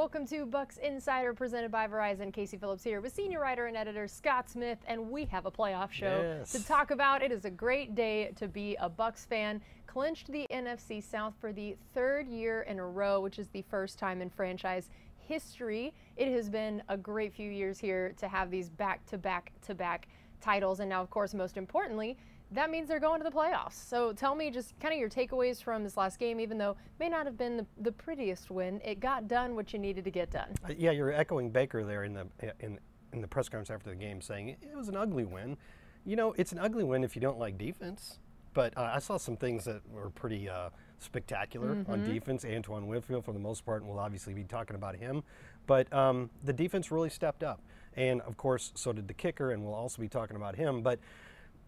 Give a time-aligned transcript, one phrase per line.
[0.00, 2.32] Welcome to Bucs Insider presented by Verizon.
[2.32, 5.92] Casey Phillips here with senior writer and editor Scott Smith, and we have a playoff
[5.92, 6.52] show Yes.
[6.52, 7.22] to talk about.
[7.22, 9.60] It is a great day to be a Bucs fan.
[9.86, 13.98] Clinched the NFC South for the third year in a row, which is the first
[13.98, 14.88] time in franchise
[15.18, 15.92] history.
[16.16, 19.74] It has been a great few years here to have these back to back to
[19.74, 20.08] back
[20.40, 22.16] titles, and now, of course, most importantly,
[22.52, 23.74] that means they're going to the playoffs.
[23.74, 26.76] So tell me just kind of your takeaways from this last game, even though it
[26.98, 30.10] may not have been the, the prettiest win, it got done what you needed to
[30.10, 30.48] get done.
[30.64, 32.26] Uh, Yeah, you're echoing Baker there in the
[32.60, 32.78] in
[33.12, 35.56] in the press conference after the game, saying it was an ugly win.
[36.04, 38.18] You know, it's an ugly win if you don't like defense.
[38.52, 42.44] But uh, I saw some things that were pretty uh, spectacular on defense.
[42.44, 45.22] Antoine Winfield, for the most part, and we'll obviously be talking about him.
[45.66, 47.60] But um, the defense really stepped up,
[47.94, 50.82] and of course, so did the kicker, and we'll also be talking about him.
[50.82, 50.98] But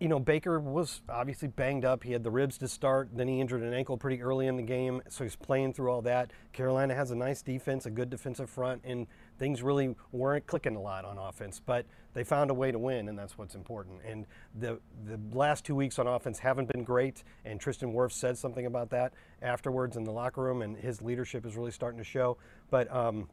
[0.01, 2.03] you know, Baker was obviously banged up.
[2.03, 4.63] He had the ribs to start, then he injured an ankle pretty early in the
[4.63, 6.33] game, so he's playing through all that.
[6.53, 9.07] Carolina has a nice defense, a good defensive front, and
[9.39, 13.09] things really weren't clicking a lot on offense, but they found a way to win,
[13.09, 14.01] and that's what's important.
[14.05, 14.27] And
[14.59, 18.67] the the last two weeks on offense haven't been great, and Tristan Wirfs said something
[18.67, 22.37] about that afterwards in the locker room, and his leadership is really starting to show.
[22.71, 23.29] But um,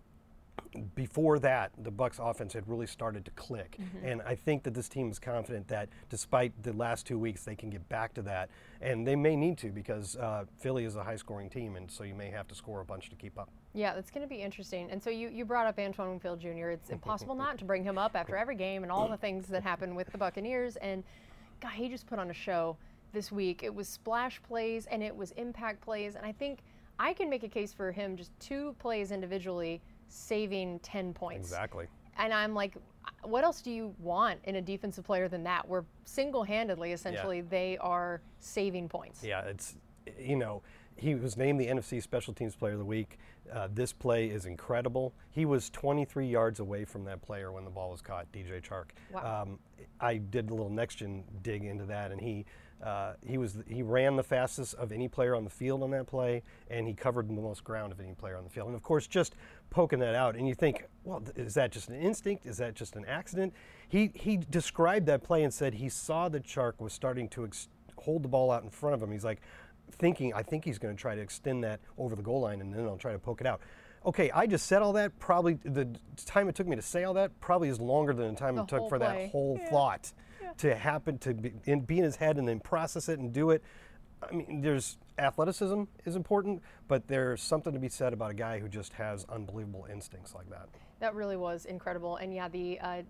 [0.96, 4.90] before that, the Bucs offense had really started to click, and I think that this
[4.90, 8.50] team is confident that despite the last two weeks, they can get back to that,
[8.82, 12.16] and they may need to because uh, Philly is a high-scoring team, and so you
[12.16, 13.50] may have to score a bunch to keep up.
[13.74, 14.90] Yeah, that's going to be interesting.
[14.90, 16.70] And so you, you brought up Antoine Winfield Jr.
[16.70, 19.64] It's impossible not to bring him up after every game and all the things that
[19.64, 20.76] happen with the Buccaneers.
[20.78, 21.04] And
[21.62, 22.78] God, he just put on a show
[23.14, 23.64] this week.
[23.64, 26.16] It was splash plays and it was impact plays.
[26.16, 26.60] And I think
[26.98, 31.48] I can make a case for him just two plays individually saving 10 points.
[31.48, 31.88] Exactly.
[32.18, 32.76] And I'm like,
[33.24, 35.68] what else do you want in a defensive player than that?
[35.68, 39.24] Where single handedly, essentially, they are saving points.
[39.24, 39.76] Yeah, it's
[40.20, 40.62] you know
[41.00, 43.18] he was named the NFC Special Teams Player of the Week.
[43.52, 45.14] Uh, this play is incredible.
[45.32, 48.90] He was 23 yards away from that player when the ball was caught, DJ Chark.
[49.12, 49.44] Wow.
[49.44, 49.60] Um,
[50.00, 52.46] I did a little next gen dig into that, and he
[52.84, 56.08] uh, he was he ran the fastest of any player on the field on that
[56.08, 58.68] play, and he covered the most ground of any player on the field.
[58.68, 59.36] And of course, just
[59.70, 62.46] poking that out, and you think, well, is that just an instinct?
[62.46, 63.54] Is that just an accident?
[63.90, 67.68] He he described that play and said he saw that Chark was starting to ex-
[67.98, 69.12] hold the ball out in front of him.
[69.12, 69.42] He's like
[69.92, 72.74] thinking, I think he's going to try to extend that over the goal line, and
[72.74, 73.60] then I'll try to poke it out.
[74.06, 75.18] Okay, I just said all that.
[75.20, 75.86] Probably the
[76.26, 78.62] time it took me to say all that probably is longer than the time The
[78.64, 79.26] it took for play.
[79.26, 79.70] that whole Yeah.
[79.70, 80.14] thought
[80.58, 83.52] to happen to be in, be in his head and then process it and do
[83.52, 83.64] it.
[84.22, 88.60] I mean, there's athleticism is important, but there's something to be said about a guy
[88.60, 90.68] who just has unbelievable instincts like that.
[91.00, 93.02] That really was incredible, and yeah, the uh,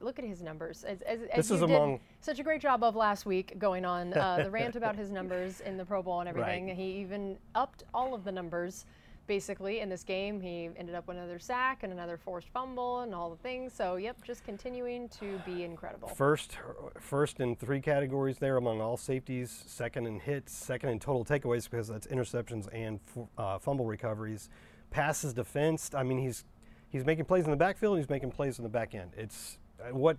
[0.00, 0.82] look at his numbers.
[0.84, 3.84] As, as, as This is did among- such a great job of last week going
[3.84, 6.68] on uh, the rant about his numbers in the Pro Bowl and everything.
[6.68, 6.76] Right.
[6.76, 8.86] He even upped all of the numbers
[9.26, 10.40] basically in this game.
[10.40, 13.72] He ended up with another sack and another forced fumble and all the things.
[13.72, 16.08] So yep, just continuing to be incredible.
[16.08, 16.56] First,
[16.98, 19.64] first in three categories there among all safeties.
[19.66, 20.52] Second in hits.
[20.52, 23.00] Second in total takeaways because that's interceptions and
[23.38, 24.48] uh, fumble recoveries.
[24.90, 25.90] Passes defense.
[25.94, 26.44] I mean, he's
[26.88, 27.94] he's making plays in the backfield.
[27.96, 29.12] and He's making plays in the back end.
[29.16, 30.16] It's uh, what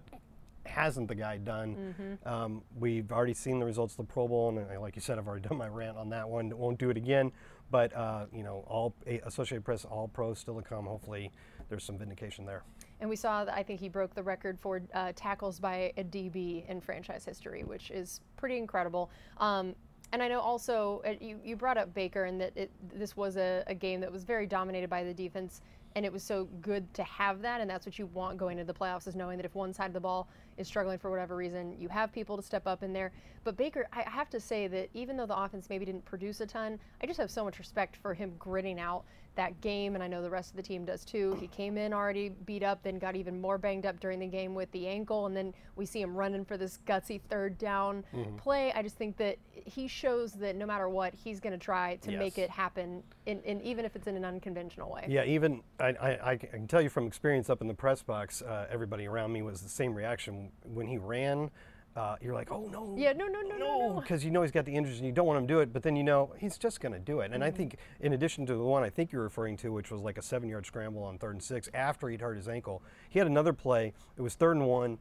[0.65, 2.17] hasn't the guy done?
[2.25, 5.27] Um, we've already seen the results of the Pro Bowl, and like you said, I've
[5.27, 6.55] already done my rant on that one.
[6.57, 7.31] Won't do it again.
[7.71, 8.95] But uh, you know, all
[9.25, 10.85] Associated Press, all pros still to come.
[10.85, 11.31] Hopefully,
[11.69, 12.63] there's some vindication there.
[13.01, 16.03] And we saw that I think he broke the record for uh, tackles by a
[16.03, 19.09] DB in franchise history, which is pretty incredible.
[19.37, 19.75] Um,
[20.13, 23.37] and I know also uh, you, you brought up Baker and that it, this was
[23.37, 25.61] a, a game that was very dominated by the defense.
[25.95, 28.71] And it was so good to have that, and that's what you want going into
[28.71, 31.35] the playoffs is knowing that if one side of the ball is struggling for whatever
[31.35, 33.11] reason, you have people to step up in there.
[33.43, 36.45] But Baker, I have to say that even though the offense maybe didn't produce a
[36.45, 39.05] ton, I just have so much respect for him gritting out
[39.35, 41.37] that game, and I know the rest of the team does too.
[41.41, 44.55] He came in already beat up, then got even more banged up during the game
[44.55, 48.03] with the ankle, and then we see him running for this gutsy third down
[48.37, 48.71] play.
[48.73, 52.17] I just think that he shows that no matter what, he's going to try to
[52.17, 55.05] make it happen, in, in, even if it's in an unconventional way.
[55.09, 58.41] Yeah, even I, I, I can tell you from experience up in the press box,
[58.41, 61.49] uh, everybody around me was the same reaction when he ran.
[61.95, 64.01] Uh, you're like, oh no, Yeah, no, no, no, no, no.
[64.01, 65.71] because you know he's got the injuries and you don't want him to do it,
[65.71, 67.31] but then you know he's just going to do it.
[67.31, 67.43] And Mm-hmm.
[67.43, 70.17] I think, in addition to the one I think you're referring to, which was like
[70.17, 73.53] a seven-yard scramble on third and six after he'd hurt his ankle, he had another
[73.53, 73.93] play.
[74.17, 74.97] It was third and one.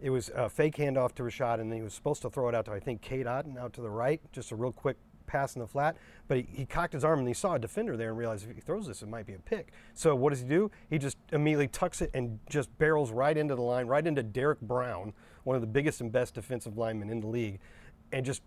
[0.00, 2.54] It was a fake handoff to Rachaad, and then he was supposed to throw it
[2.54, 4.96] out to I think Cade Otton out to the right, just a real quick
[5.28, 5.96] pass in the flat,
[6.26, 8.56] but he, he cocked his arm and he saw a defender there and realized if
[8.56, 9.70] he throws this, it might be a pick.
[9.94, 10.70] So what does he do?
[10.90, 14.60] He just immediately tucks it and just barrels right into the line, right into Derrick
[14.60, 15.12] Brown,
[15.44, 17.60] one of the biggest and best defensive linemen in the league,
[18.10, 18.42] and just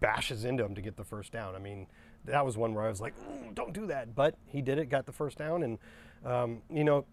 [0.00, 1.56] bashes into him to get the first down.
[1.56, 1.88] I mean,
[2.24, 3.14] that was one where I was like,
[3.54, 4.14] don't do that.
[4.14, 5.78] But he did it, got the first down, and
[6.24, 7.06] Um, you know,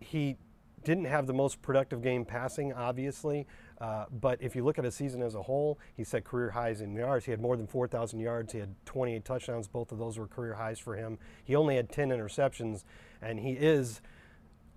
[0.00, 0.36] he
[0.84, 3.46] didn't have the most productive game passing, obviously,
[3.80, 6.80] uh, but if you look at a season as a whole, he set career highs
[6.80, 7.24] in yards.
[7.24, 8.52] He had more than 4,000 yards.
[8.52, 9.68] He had 28 touchdowns.
[9.68, 11.18] Both of those were career highs for him.
[11.44, 12.84] He only had 10 interceptions,
[13.20, 14.00] and he is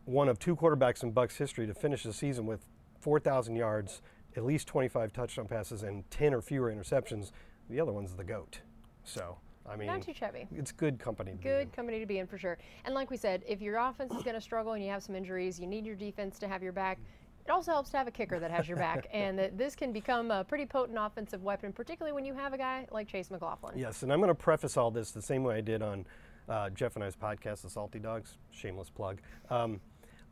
[0.06, 2.66] one of two quarterbacks in Bucs history to finish the season with
[3.00, 4.02] 4,000 yards,
[4.36, 7.32] at least 25 touchdown passes, and 10 or fewer interceptions.
[7.70, 8.62] The other one's the GOAT.
[9.04, 9.38] So,
[9.70, 10.48] I mean, Not too shabby.
[10.56, 11.32] it's good company.
[11.32, 11.70] to be Good in.
[11.70, 12.58] company to be in for sure.
[12.86, 15.16] And like we said, if your offense is going to struggle and you have some
[15.16, 17.00] injuries, you need your defense to have your back.
[17.48, 19.92] It also helps to have a kicker that has your back, and that this can
[19.92, 23.78] become a pretty potent offensive weapon, particularly when you have a guy like Chase McLaughlin.
[23.78, 26.06] Yes, and I'm going to preface all this the same way I did on
[26.50, 28.38] uh, Jeff and I's podcast, The Salty Dogs.
[28.52, 29.20] Shameless plug.
[29.52, 29.80] Um,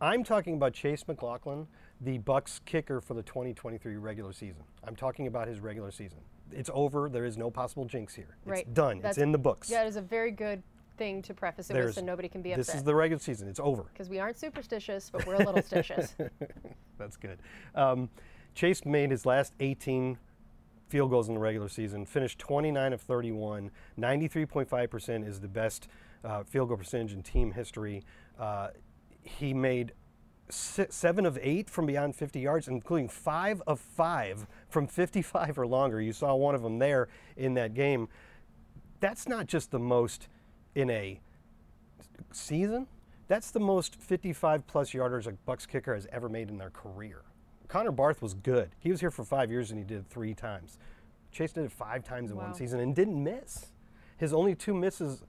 [0.01, 1.67] I'm talking about Chase McLaughlin,
[2.01, 4.63] the Bucs kicker for the 2023 regular season.
[4.83, 6.17] I'm talking about his regular season.
[6.53, 7.09] It's over.
[7.09, 8.37] There is no possible jinx here.
[8.43, 8.73] It's Right.
[8.73, 8.97] done.
[8.97, 9.69] That's- it's in the books.
[9.69, 10.63] Yeah, it is a very good
[10.97, 12.65] thing to preface it with, so nobody can be upset.
[12.67, 13.47] this is the regular season.
[13.47, 13.83] It's over.
[13.83, 16.13] Because we aren't superstitious, but we're a little stitious.
[16.97, 17.39] That's good.
[17.75, 18.09] Um,
[18.53, 20.19] Chase made his last 18
[20.89, 23.71] field goals in the regular season, finished 29 of 31.
[23.97, 25.87] 93.5% is the best
[26.23, 28.03] uh, field goal percentage in team history.
[28.39, 28.69] Uh,
[29.23, 29.93] he made
[30.53, 35.99] seven of eight from beyond 50 yards, including five of five from 55 or longer.
[36.01, 38.07] You saw one of them there in that game.
[38.99, 40.27] That's not just the most
[40.75, 41.19] in a
[42.31, 42.87] season,
[43.27, 47.21] that's the most 55 plus yarders a Bucs kicker has ever made in their career.
[47.67, 48.69] Connor Barth was good.
[48.79, 50.77] He was here for five years and he did it three times.
[51.31, 52.45] Chase did it five times in Wow.
[52.45, 53.67] one season and didn't miss.
[54.17, 55.23] His only two misses,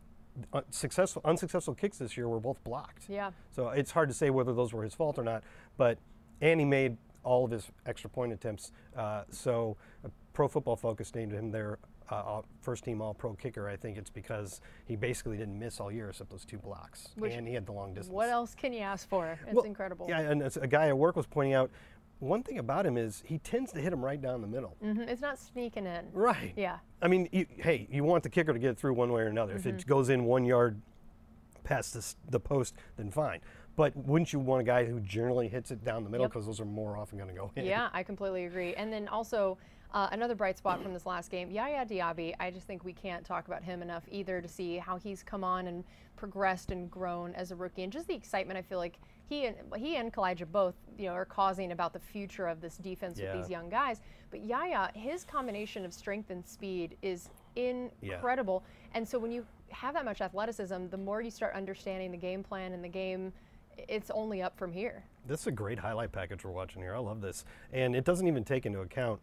[0.71, 3.05] successful, unsuccessful kicks this year were both blocked.
[3.09, 3.31] yeah.
[3.55, 5.43] So it's hard to say whether those were his fault or not.
[5.77, 5.99] But
[6.41, 8.73] and he made all of his extra point attempts.
[8.97, 11.79] Uh, so uh, Pro Football Focus named him their
[12.11, 13.69] uh, first team All Pro kicker.
[13.69, 17.33] I think it's because he basically didn't miss all year except those two blocks, Which-
[17.33, 18.13] and he had the long distance.
[18.15, 19.39] What else can you ask for?
[19.47, 20.07] It's Well, incredible.
[20.09, 21.71] Yeah, and as a guy at work was pointing out,
[22.25, 24.77] one thing about him is he tends to hit him right down the middle.
[24.81, 26.07] hmm It's not sneaking in.
[26.13, 26.53] Right.
[26.57, 26.79] Yeah.
[27.03, 29.55] I mean, you, hey, you want the kicker to get through one way or another.
[29.55, 29.79] If Mm-hmm.
[29.79, 30.81] it goes in one yard
[31.63, 33.41] past this, the post, then fine.
[33.77, 36.33] But wouldn't you want a guy who generally hits it down the middle Yep.
[36.33, 37.65] because those are more often going to go in?
[37.65, 38.75] Yeah, I completely agree.
[38.75, 39.59] And then also
[39.93, 42.35] uh, another bright spot from this last game, Yaya Diaby.
[42.41, 45.43] I just think we can't talk about him enough either to see how he's come
[45.45, 45.85] on and
[46.17, 48.99] progressed and grown as a rookie, and just the excitement I feel like
[49.29, 52.77] he and he and Calijah both you know are causing about the future of this
[52.77, 53.33] defense Yeah.
[53.35, 54.01] with these young guys.
[54.31, 58.63] But Yaya, his combination of strength and speed is incredible.
[58.95, 62.43] And so when you have that much athleticism, the more you start understanding the game
[62.43, 63.33] plan and the game,
[63.77, 65.05] it's only up from here.
[65.27, 66.95] This is a great highlight package we're watching here.
[66.95, 67.45] I love this.
[67.73, 69.21] And it doesn't even take into account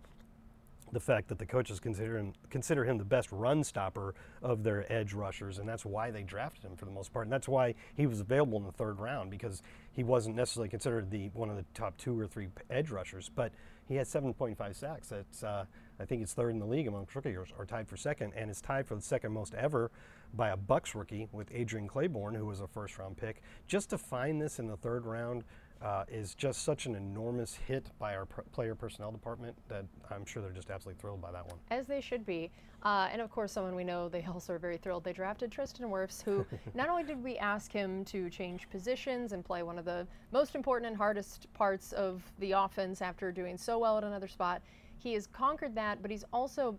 [0.91, 4.91] the fact that the coaches consider him, consider him the best run stopper of their
[4.91, 7.25] edge rushers, and that's why they drafted him for the most part.
[7.25, 9.61] And that's why he was available in the third round because
[9.91, 13.51] he wasn't necessarily considered the one of the top two or three edge rushers, but
[13.87, 15.09] he had 7.5 sacks.
[15.09, 15.65] That's uh,
[15.99, 18.61] I think it's third in the league among rookies, or tied for second, and it's
[18.61, 19.91] tied for the second most ever
[20.33, 23.41] by a Bucs rookie with Adrian Clayborn, who was a first round pick.
[23.67, 25.43] Just to find this in the third round
[25.81, 30.25] uh, is just such an enormous hit by our pr- player personnel department that I'm
[30.25, 31.57] sure they're just absolutely thrilled by that one.
[31.71, 32.51] As they should be.
[32.83, 35.03] Uh, and of course, someone we know they also are very thrilled.
[35.03, 39.43] They drafted Tristan Wirfs, who not only did we ask him to change positions and
[39.43, 43.79] play one of the most important and hardest parts of the offense after doing so
[43.79, 44.61] well at another spot,
[44.97, 46.77] he has conquered that, but he's also.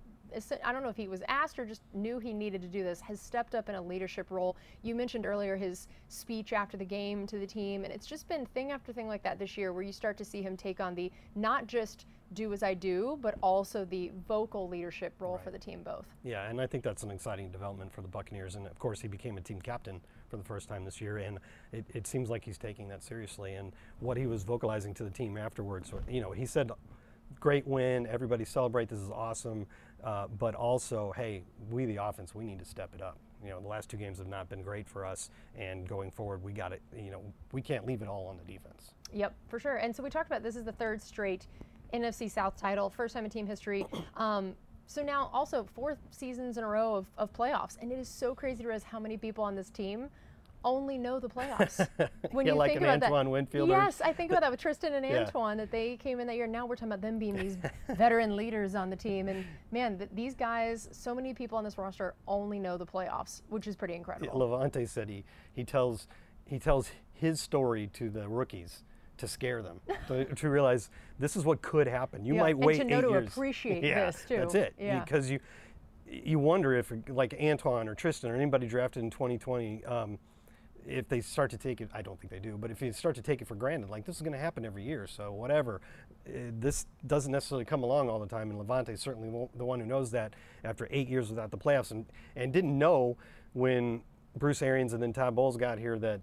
[0.64, 3.00] I don't know if he was asked or just knew he needed to do this,
[3.00, 4.56] has stepped up in a leadership role.
[4.82, 8.46] You mentioned earlier his speech after the game to the team, and it's just been
[8.46, 10.94] thing after thing like that this year where you start to see him take on
[10.94, 15.58] the not just do as I do, but also the vocal leadership role for the
[15.58, 16.06] team both.
[16.24, 18.54] Yeah, and I think that's an exciting development for the Buccaneers.
[18.54, 21.38] And of course, he became a team captain for the first time this year, and
[21.72, 23.54] it, it seems like he's taking that seriously.
[23.54, 26.70] And what he was vocalizing to the team afterwards, you know, he said,
[27.40, 28.88] "Great win, everybody celebrate.
[28.88, 29.66] This is awesome."
[30.02, 33.18] Uh, but also, hey, we the offense, we need to step it up.
[33.42, 36.42] You know, the last two games have not been great for us, and going forward,
[36.42, 36.82] we got it.
[36.96, 37.22] You know,
[37.52, 38.94] we can't leave it all on the defense.
[39.12, 39.76] Yep, for sure.
[39.76, 41.46] And so we talked about this is the third straight
[41.92, 43.86] NFC South title, first time in team history.
[44.16, 44.54] Um,
[44.86, 48.34] so now also four seasons in a row of, of playoffs, and it is so
[48.34, 50.10] crazy to realize how many people on this team
[50.64, 51.86] only know the playoffs.
[52.30, 54.50] When Yeah, you like think an about Antoine that, Winfield Yes, I think about that
[54.50, 55.20] with Tristan and Yeah.
[55.20, 56.46] Antoine that they came in that year.
[56.46, 57.58] Now we're talking about them being these
[57.96, 61.76] veteran leaders on the team, and man, th- these guys, so many people on this
[61.78, 64.38] roster only know the playoffs, which is pretty incredible.
[64.38, 66.06] Lavonte said he, he tells
[66.44, 68.82] he tells his story to the rookies
[69.18, 72.24] to scare them to, to realize this is what could happen.
[72.24, 73.28] You Yeah, might and wait to know eight to years.
[73.28, 74.36] appreciate yeah, this, too.
[74.36, 74.74] That's it.
[74.78, 75.00] Yeah.
[75.00, 75.38] Because you
[76.06, 79.84] you wonder if like Antoine or Tristan or anybody drafted in 2020.
[79.84, 80.18] Um,
[80.86, 83.14] if they start to take it, I don't think they do, but if you start
[83.16, 85.80] to take it for granted, like this is going to happen every year, so whatever.
[86.26, 89.86] Uh, this doesn't necessarily come along all the time, and Lavonte certainly the one who
[89.86, 90.34] knows that
[90.64, 93.16] after eight years without the playoffs, and, and didn't know
[93.52, 94.02] when
[94.36, 96.20] Bruce Arians and then Todd Bowles got here that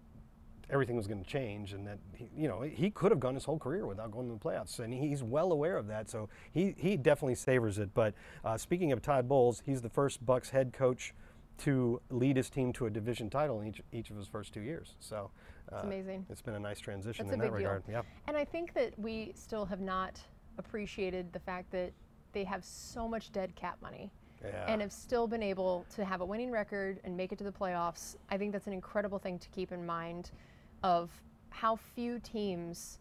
[0.69, 3.45] everything was going to change, and that he, you know he could have gone his
[3.45, 6.09] whole career without going to the playoffs, and he's well aware of that.
[6.09, 7.93] So he he definitely savors it.
[7.93, 8.13] But
[8.43, 11.13] uh, speaking of Todd Bowles, he's the first Bucs head coach
[11.59, 14.61] to lead his team to a division title in each, each of his first two
[14.61, 14.95] years.
[14.99, 15.29] So
[15.71, 16.25] uh, it's amazing.
[16.29, 17.85] It's been a nice transition That's in that regard.
[17.85, 17.95] Deal.
[17.95, 18.01] Yeah.
[18.27, 20.19] And I think that we still have not
[20.57, 21.91] appreciated the fact that
[22.33, 24.11] they have so much dead cap money.
[24.43, 24.65] Yeah.
[24.69, 27.51] And have still been able to have a winning record and make it to the
[27.51, 28.15] playoffs.
[28.29, 30.31] I think that's an incredible thing to keep in mind
[30.81, 31.09] of
[31.49, 32.99] how few teams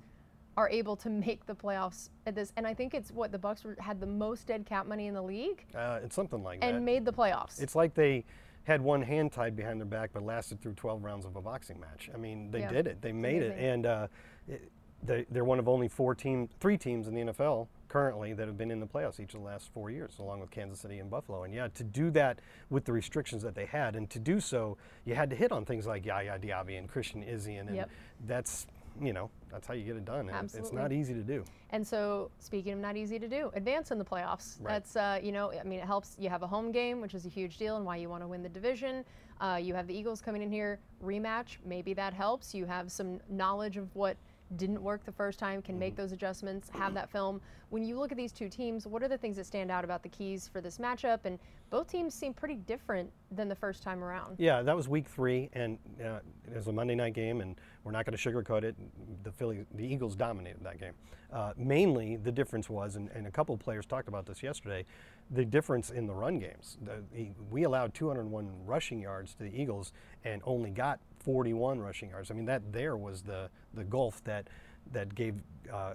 [0.57, 2.53] are able to make the playoffs at this.
[2.57, 5.23] And I think it's what the Bucs had the most dead cap money in the
[5.23, 5.65] league.
[5.77, 6.77] Uh, it's something like and that.
[6.77, 7.62] And made the playoffs.
[7.62, 8.25] It's like they
[8.69, 11.81] had one hand tied behind their back, but lasted through 12 rounds of a boxing
[11.81, 12.11] match.
[12.15, 12.71] I mean, they yeah.
[12.71, 13.01] did it.
[13.01, 14.09] They made it, and uh,
[14.47, 14.71] it,
[15.03, 18.59] they, are one of only four team, three teams in the NFL currently that have
[18.59, 21.09] been in the playoffs each of the last four years, along with Kansas City and
[21.09, 21.45] Buffalo.
[21.45, 24.77] And yeah, to do that with the restrictions that they had, and to do so,
[25.07, 27.91] you had to hit on things like Yaya Diaby and Christian Izien, and yep.
[28.27, 28.67] that's
[29.00, 30.31] you know, that's how you get it done.
[30.31, 30.69] Absolutely.
[30.69, 31.45] It's not easy to do.
[31.71, 34.57] And so, speaking of not easy to do, advance in the playoffs.
[34.61, 34.73] Right.
[34.73, 36.17] That's, uh, you know, I mean, it helps.
[36.19, 38.28] You have a home game, which is a huge deal and why you want to
[38.28, 39.05] win the division.
[39.40, 41.59] Uh, you have the Eagles coming in here, rematch.
[41.64, 42.55] Maybe that helps.
[42.55, 44.17] You have some knowledge of what
[44.57, 46.02] didn't work the first time, can make mm-hmm.
[46.02, 47.40] those adjustments, have that film.
[47.71, 50.02] When you look at these two teams, what are the things that stand out about
[50.02, 51.21] the keys for this matchup?
[51.25, 51.38] And
[51.71, 54.37] both teams seem pretty different than the first time around.
[54.38, 57.93] Yeah, that was week three, and uh, it was a Monday night game, and we're
[57.93, 58.75] not going to sugarcoat it.
[59.23, 60.95] The Philly, the Eagles dominated that game.
[61.31, 64.87] Uh, mainly, the difference was, and, and, a couple of players talked about this yesterday,
[65.31, 66.78] the difference in the run games.
[66.83, 69.93] The, the, we allowed 201 rushing yards to the Eagles,
[70.25, 72.31] and only got 41 rushing yards.
[72.31, 74.49] I mean, that there was the the gulf that
[74.93, 75.35] that gave
[75.71, 75.93] uh,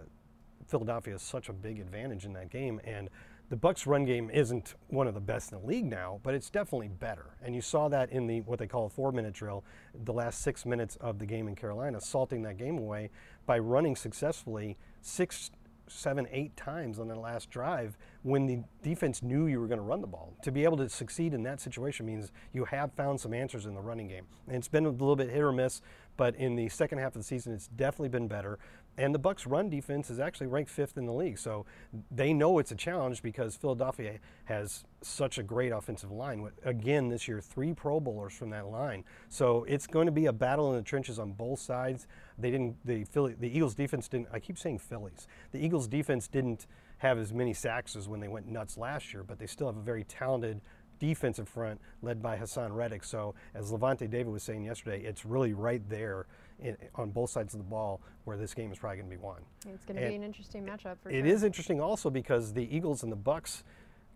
[0.68, 2.80] Philadelphia such a big advantage in that game.
[2.84, 3.10] And
[3.50, 6.52] the Bucs run game isn't one of the best in the league now, but it's
[6.52, 7.36] definitely better.
[7.42, 9.64] And you saw that in the what they call a four-minute drill,
[10.04, 13.10] the last six minutes of the game in Carolina, salting that game away
[13.48, 15.50] by running successfully six
[15.88, 19.84] seven, eight times on the last drive when the defense knew you were going to
[19.84, 20.34] run the ball.
[20.44, 23.74] To be able to succeed in that situation means you have found some answers in
[23.74, 24.26] the running game.
[24.48, 25.82] And it's been a little bit hit or miss,
[26.18, 28.60] but in the second half of the season, it's definitely been better.
[28.98, 31.66] And the Bucs' run defense is actually ranked fifth in the league, so
[32.12, 36.48] they know it's a challenge because Philadelphia has such a great offensive line.
[36.64, 40.34] Again, this year, three Pro Bowlers from that line, so it's going to be a
[40.34, 42.06] battle in the trenches on both sides.
[42.38, 42.76] They didn't.
[42.86, 44.28] The Philly, the Eagles' defense didn't.
[44.32, 45.28] I keep saying Phillies.
[45.52, 46.68] The Eagles' defense didn't
[47.00, 49.78] have as many sacks as when they went nuts last year, but they still have
[49.78, 50.62] a very talented
[51.00, 53.04] defensive front led by Haason Reddick.
[53.04, 56.28] So, as Lavonte David was saying yesterday, it's really right there
[56.60, 59.22] in, on both sides of the ball where this game is probably going to be
[59.22, 59.42] won.
[59.68, 61.26] It's going to be an interesting matchup for It sure.
[61.26, 63.64] is interesting also because the Eagles and the Bucs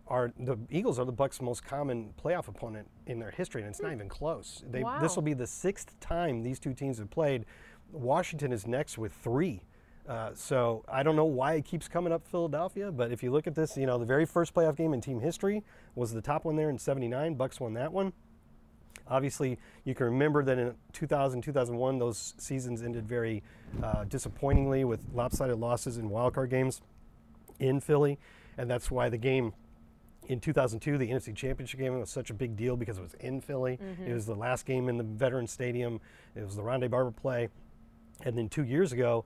[0.06, 3.80] are the Eagles are the Bucs' most common playoff opponent in their history, and it's
[3.80, 3.96] not hmm.
[3.96, 4.64] even close.
[4.70, 5.00] They, wow.
[5.00, 7.44] This will be the sixth time these two teams have played.
[7.92, 9.62] Washington is next with three.
[10.08, 13.46] Uh, so I don't know why it keeps coming up Philadelphia, but if you look
[13.46, 15.62] at this, you know, the very first playoff game in team history
[15.94, 17.36] was the top one there in 79.
[17.36, 18.14] Bucs won that one.
[19.10, 23.42] Obviously, you can remember that in 2000, 2001, those seasons ended very
[23.82, 26.82] uh, disappointingly with lopsided losses in wildcard games
[27.58, 28.18] in Philly,
[28.56, 29.52] and that's why the game
[30.28, 33.40] in 2002, the NFC Championship game was such a big deal because it was in
[33.40, 33.78] Philly.
[33.82, 34.10] Mm-hmm.
[34.10, 36.00] It was the last game in the Veterans Stadium.
[36.36, 37.48] It was the Rondé Barber play,
[38.24, 39.24] and then two years ago,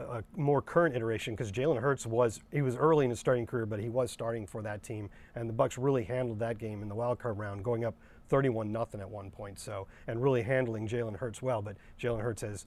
[0.00, 3.66] a more current iteration because Jalen Hurts was he was early in his starting career,
[3.66, 6.88] but he was starting for that team, and the Bucs really handled that game in
[6.88, 7.94] the wild card round, going up
[8.30, 9.58] 31 nothing at one point.
[9.58, 12.64] So and really handling Jalen Hurts well, but Jalen Hurts has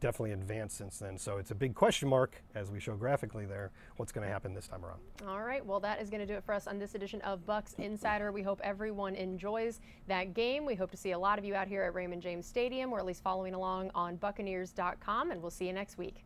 [0.00, 1.16] definitely advanced since then.
[1.16, 4.52] So it's a big question mark, as we show graphically there, what's going to happen
[4.52, 5.00] this time around.
[5.26, 5.64] All right.
[5.64, 8.32] Well, that is going to do it for us on this edition of Bucs Insider.
[8.32, 10.64] We hope everyone enjoys that game.
[10.64, 12.98] We hope to see a lot of you out here at Raymond James Stadium, or
[12.98, 16.24] at least following along on Buccaneers.com, and we'll see you next week.